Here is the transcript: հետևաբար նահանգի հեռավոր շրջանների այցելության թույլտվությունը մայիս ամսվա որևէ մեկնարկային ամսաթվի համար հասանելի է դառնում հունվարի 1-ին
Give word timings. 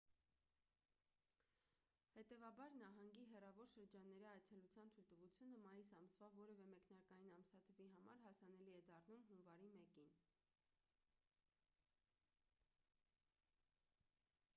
հետևաբար 2.13 2.77
նահանգի 2.77 3.25
հեռավոր 3.33 3.69
շրջանների 3.73 4.23
այցելության 4.31 4.89
թույլտվությունը 4.97 5.59
մայիս 5.67 5.91
ամսվա 6.01 6.31
որևէ 6.39 6.65
մեկնարկային 6.73 7.39
ամսաթվի 7.45 7.87
համար 7.97 8.23
հասանելի 8.27 8.71
է 8.81 8.85
դառնում 8.91 9.29
հունվարի 9.31 9.73
1-ին 9.77 10.19